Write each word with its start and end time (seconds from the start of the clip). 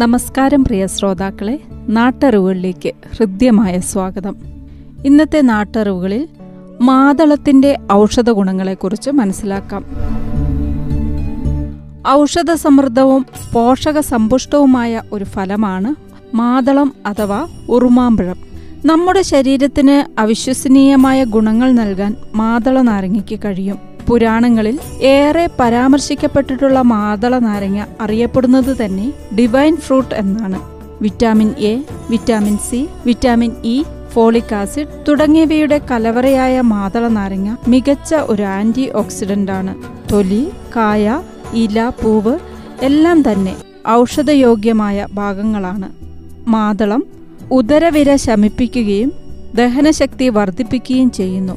നമസ്കാരം 0.00 0.64
പ്രിയ 0.64 0.86
ശ്രോതാക്കളെ 0.86 1.60
നാട്ടറിവുകളിലേക്ക് 1.88 2.92
ഹൃദ്യമായ 3.16 3.78
സ്വാഗതം. 3.78 4.36
ഇന്നത്തെ 5.04 5.40
നാട്ടറിവുകളിൽ 5.40 6.28
മാതളത്തിന്റെ 6.80 7.78
ഔഷധ 7.92 8.30
ഗുണങ്ങളെക്കുറിച്ച് 8.30 9.10
മനസ്സിലാക്കാം. 9.10 9.84
ഔഷധ 12.08 12.52
സമൃദ്ധവും 12.52 13.26
പോഷക 13.52 14.00
സമ്പുഷ്ടവുമായ 14.00 15.02
ഒരു 15.12 15.24
ഫലമാണ് 15.24 15.94
മാതളം 16.36 16.92
അഥവാ 17.06 17.48
ഉറുമാമ്പഴം. 17.68 18.36
നമ്മുടെ 18.84 19.22
ശരീരത്തിന് 19.22 20.20
അവിശ്വസനീയമായ 20.20 21.24
ഗുണങ്ങൾ 21.24 21.72
നൽകാൻ 21.72 22.16
മാതള 22.34 22.80
നാരങ്ങയ്ക്ക് 22.80 23.38
കഴിയും. 23.44 23.89
പുരാണങ്ങളിൽ 24.10 24.78
ഏറെ 25.02 25.48
പരാമർശിക്കപ്പെട്ടിട്ടുള്ള 25.60 26.82
മാതള 26.82 27.38
നാരങ്ങ 27.38 27.84
അറിയപ്പെടുന്നത് 28.00 28.84
തന്നെ 28.84 29.12
ഡിവൈൻ 29.38 29.76
ഫ്രൂട്ട് 29.76 30.14
എന്നാണ്. 30.14 30.60
Vitamin 31.02 31.50
A 31.58 31.84
vitamin 32.10 32.56
C 32.58 32.88
vitamin 33.06 33.52
E 33.64 33.82
folic 34.12 34.54
acid 34.54 35.04
തുടങ്ങിയവയുടെ 35.08 35.80
കലവറയായ 35.90 36.60
മാതള 36.60 37.08
നാരങ്ങ 37.08 37.56
മികച്ച 37.68 38.14
ഒരു 38.14 38.42
ആന്റി 38.42 38.92
ഓക്സിഡന്റ് 38.92 39.52
ആണ്. 39.52 39.74
തൊലി 40.12 40.50
കായ 40.76 41.22
ഇല 41.54 41.88
പൂവ് 41.88 42.38
എല്ലാം 42.82 43.32
തന്നെ 43.32 43.54
ഔഷധയോഗ്യമായ 43.88 45.06
ഭാഗങ്ങളാണ്. 45.14 45.88
മാതളം 46.50 47.04
ഉദരവിര 47.52 48.16
ശമിപ്പിക്കുകയും 48.16 49.12
ദഹനശക്തി 49.54 50.28
വർദ്ധിപ്പിക്കുകയും 50.28 51.10
ചെയ്യുന്നു. 51.10 51.56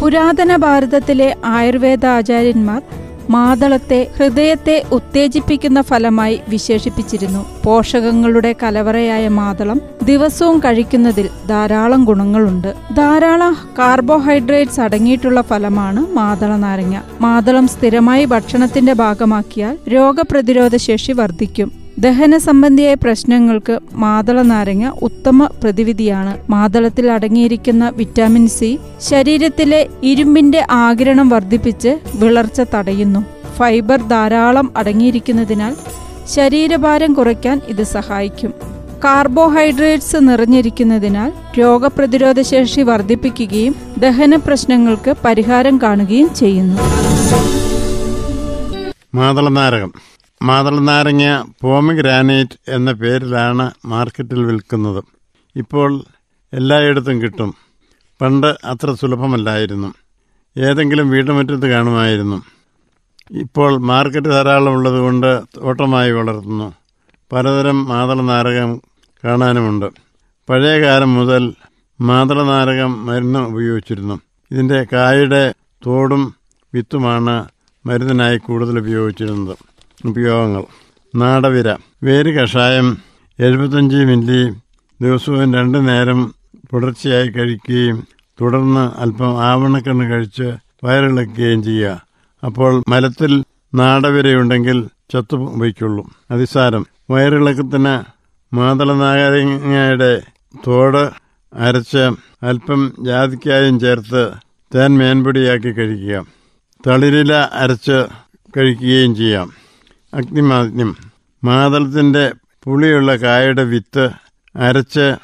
പുരാതന 0.00 0.56
ഭാരതത്തിലെ 0.56 1.36
ആയുർവേദ 1.44 2.06
ആചാര്യന്മാർ 2.06 2.82
മാതളത്തെ 3.30 4.06
ഹൃദയത്തെ 4.18 4.82
ഉത്തേജിപ്പിക്കുന്ന 4.92 5.80
ഫലമായി 5.80 6.40
വിശേഷിപ്പിച്ചിരുന്നു. 6.48 7.46
പോഷകങ്ങളുടെ 7.64 8.54
കലവറയായ 8.62 9.28
മാതളം 9.28 9.80
ദിവസവും 10.02 10.58
കഴിക്കുന്നതിൽ 10.58 11.28
ധാരാളം 11.48 12.04
ഗുണങ്ങളുണ്ട്. 12.04 12.74
ധാരാളം 12.96 13.56
കാർബോഹൈഡ്രേറ്റ്സ് 13.78 14.80
അടങ്ങിയിട്ടുള്ള 14.80 15.40
ഫലമാണ് 15.40 16.06
മാതള 16.12 16.56
നാരങ്ങ. 16.56 17.00
മാതളം 17.20 17.68
സ്ഥിരമായി 17.68 18.24
ഭക്ഷണത്തിന്റെ 18.24 18.92
ഭാഗമാക്കിയാൽ 18.92 19.78
രോഗപ്രതിരോധ 19.88 20.76
ശേഷി 20.76 21.12
വർദ്ധിക്കും. 21.12 21.79
ദഹന 22.00 22.36
സംബന്ധിയായ 22.38 22.94
പ്രശ്നങ്ങൾക്ക് 22.94 23.78
മാതള 23.92 24.42
നാരങ്ങ 24.42 24.92
ഉത്തമ 25.02 25.46
പ്രതിവിധിയാണ്. 25.46 26.38
മാതളത്തിൽ 26.50 27.10
അടങ്ങിയിരിക്കുന്ന 27.10 27.88
വിറ്റാമിൻ 27.88 28.48
സി 28.48 28.78
ശരീരത്തിലെ 29.10 29.88
ഇരുമ്പിന്റെ 30.02 30.66
ആഗിരണം 30.70 31.28
വർദ്ധിപ്പിച്ച് 31.28 31.98
വിളർച്ച 32.14 32.60
തടയുന്നു. 32.74 33.20
ഫൈബർ 33.58 34.08
ധാരാളം 34.08 34.72
അടങ്ങിയിരിക്കുന്നതിനാൽ 34.76 35.76
ശരീരഭാരം 36.28 37.12
കുറയ്ക്കാൻ 37.12 37.60
ഇത് 37.68 37.82
സഹായിക്കും. 37.82 38.54
കാർബോഹൈഡ്രേറ്റ്സ് 39.04 40.16
നിറഞ്ഞിരിക്കുന്നതിനാൽ 40.20 41.32
രോഗപ്രതിരോധ 41.58 42.40
ശേഷി 42.40 42.80
വർദ്ധിപ്പിക്കുകയും 42.80 43.74
ദഹന 43.98 44.36
പ്രശ്നങ്ങൾക്ക് 44.36 45.14
പരിഹാരം 45.24 45.78
കാണുകയും 45.78 46.34
ചെയ്യുന്നു. 46.34 46.76
മാതളനാരകം. 49.14 49.92
മാതളനാരങ്ങ 50.42 51.52
പോമിഗ്രാനൈറ്റ് 51.62 52.58
എന്ന 52.68 52.92
പേരിലാണ് 52.92 53.70
മാർക്കറ്റിൽ 53.86 54.44
വിൽക്കുന്നത്. 54.44 55.04
ഇപ്പോൾ 55.56 56.02
എല്ലായിടത്തും 56.52 57.22
കിട്ടും. 57.22 57.54
പണ്ട് 58.20 58.46
അത്ര 58.46 58.92
സുലഭമല്ലായിരുന്നു. 58.92 59.94
ഏതെങ്കിലും 60.56 61.10
വീട്ടുമുറ്റത്ത് 61.10 61.66
കാണുമായിരുന്നു. 61.66 62.42
ഇപ്പോൾ 63.30 63.76
മാർക്കറ്റ് 63.76 64.28
ധാരാളം 64.28 64.72
ഉള്ളതുകൊണ്ട് 64.72 65.40
തോട്ടമായി 65.56 66.12
വളർത്തുന്നു. 66.12 66.74
പലതരം 67.32 67.84
മാതളനാരകം 67.84 68.80
കാണാനുമുണ്ട്. 69.24 69.86
പഴയ 70.48 70.80
കാലം 70.80 71.14
മുതൽ 71.14 71.54
മാതളനാരകം 72.00 73.06
മരുന്ന് 73.06 73.38
ഉപയോഗിച്ചിരുന്നു. 73.38 74.20
ഇതിന്റെ 74.50 74.86
കായുടെ 74.92 75.54
തോടും 75.86 76.34
വിത്തുമാണ് 76.74 77.48
മരുന്നിനായി 77.86 78.38
കൂടുതൽ 78.38 78.78
ഉപയോഗിച്ചിരുന്നത്. 78.78 79.56
ഉപയോഗങ്ങൾ. 80.06 80.64
നാടവിര. 81.16 81.76
വേര് 82.02 82.34
കഷായം 82.34 82.98
എഴുപത്തഞ്ച് 83.38 83.96
മില്ലി 83.96 84.50
ദിവസവും 85.02 85.54
രണ്ട് 85.54 85.88
നേരം 85.88 86.34
തുടർച്ചയായി 86.72 87.28
കഴിക്കുകയും 87.28 88.06
തുടർന്ന് 88.40 89.00
അല്പം 89.00 89.44
ആവണക്കണ്ണ് 89.44 90.10
കഴിച്ച് 90.10 90.52
വയറിളക്കുകയും 90.84 91.62
ചെയ്യുക. 91.62 92.06
അപ്പോൾ 92.44 92.84
മലത്തിൽ 92.88 93.44
നാടവിരയുണ്ടെങ്കിൽ 93.74 94.88
ചത്തു 95.12 95.52
വയ്ക്കുള്ളൂ 95.56 96.10
അതിസാരം. 96.30 96.86
വയറിളക്കത്തിന് 97.10 98.20
മാതളനാരങ്ങയുടെ 98.54 100.22
തോട് 100.66 101.10
അരച്ച് 101.54 102.10
അല്പം 102.42 102.92
ജാതിക്കായും 103.00 103.80
ചേർത്ത് 103.80 104.30
തേൻ 104.74 104.98
മേൻപൊടിയാക്കി 104.98 105.72
കഴിക്കുക. 105.72 106.26
തളിരില 106.86 107.32
അരച്ച് 107.32 108.06
കഴിക്കുകയും 108.56 109.16
ചെയ്യാം. 109.16 109.59
അഗ്നിമാഗ്നം 110.14 110.96
മാതളത്തിന്റെ 111.44 112.32
പുളിയുള്ള 112.64 113.16
കായയുടെ 113.16 113.64
വിത്ത് 113.64 114.10
അരച്ച് 114.56 115.16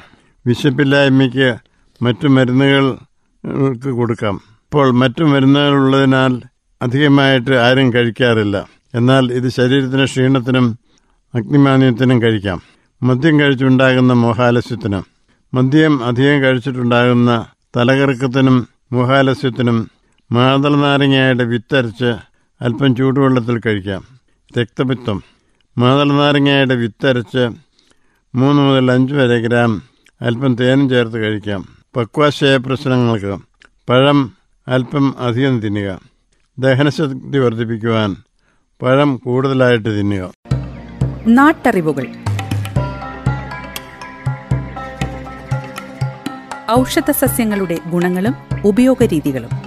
വിശപ്പില്ലായ്മയ്ക്ക് 0.47 1.57
മറ്റു 2.01 2.27
മരുന്നുകൾക്ക് 2.27 3.89
കൊടുക്കാം. 3.89 4.35
ഇപ്പോൾ 4.35 4.91
മറ്റു 4.91 5.23
മരുന്നുകളുള്ളതിനാൽ 5.23 6.41
അധികമായിട്ട് 6.81 7.51
ആരും 7.51 7.93
കഴിക്കാറില്ല. 7.93 8.65
എന്നാൽ 8.95 9.31
ഇത് 9.31 9.49
ശരീരത്തിന് 9.49 10.05
ക്ഷീണത്തിനും 10.05 10.79
അഗ്നിമാന്യത്തിനും 11.35 12.21
കഴിക്കാം. 12.21 12.61
മദ്യം 13.03 13.39
കഴിച്ചുണ്ടാകുന്ന 13.39 14.13
മോഹാലസ്യത്തിനും 14.13 15.05
മദ്യം 15.53 16.05
അധികം 16.05 16.43
കഴിച്ചിട്ടുണ്ടാകുന്ന 16.43 17.45
തലകറക്കത്തിനും 17.77 18.67
മോഹാലസ്യത്തിനും 18.91 19.91
മാതളനാരങ്ങയുടെ 20.31 21.43
വിത്തരച്ച് 21.43 22.15
അല്പം 22.61 22.95
ചൂടുവെള്ളത്തിൽ 22.95 23.59
കഴിക്കാം. 23.59 24.16
രക്തപിത്തം 24.55 25.23
മാതളനാരങ്ങയുടെ 25.77 26.75
വിത്തരച്ച് 26.75 27.49
മൂന്ന് 28.35 28.61
മുതൽ 28.61 28.91
അഞ്ച് 28.91 29.13
വരെ 29.13 29.39
ഗ്രാം 29.39 29.81
അല്പം 30.21 30.55
തേനും 30.55 30.89
ചേർത്ത് 30.89 31.17
കഴിക്കാം. 31.17 31.65
പക്വാശയ 31.95 32.57
പ്രശ്നങ്ങൾക്ക് 32.57 33.37
പഴം 33.89 34.33
അല്പം 34.67 35.15
അധികം 35.19 35.59
തിന്നുക. 35.59 35.99
ദഹനശക്തി 36.59 37.37
വർദ്ധിപ്പിക്കുവാൻ 37.37 38.15
പഴം 38.81 39.17
കൂടുതലായിട്ട് 39.17 39.99
തിന്നുക. 39.99 40.31
നാട്ടറിവുകൾ. 41.27 42.07
ഔഷധ 46.71 47.11
സസ്യങ്ങളുടെ 47.11 47.79
ഗുണങ്ങളും 47.89 48.35
ഉപയോഗരീതികളും. 48.65 49.66